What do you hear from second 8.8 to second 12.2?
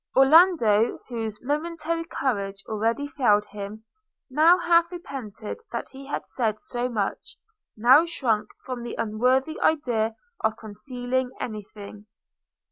the unworthy idea of concealing any thing.